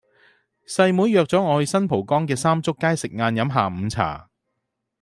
[0.67, 4.31] 細妹約左我去新蒲崗嘅三祝街食晏飲下午茶